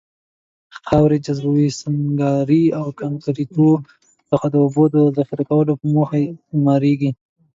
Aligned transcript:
خاورې، 0.87 1.17
جاذبوي 1.25 1.67
سنګکارۍ 1.79 2.63
او 2.79 2.85
کانکریتو 2.99 3.69
څخه 4.29 4.45
د 4.49 4.55
اوبو 4.63 4.83
د 4.95 4.97
ذخیره 5.17 5.43
کولو 5.49 5.73
په 5.79 5.85
موخه 5.93 6.19
اعماريږي. 6.53 7.11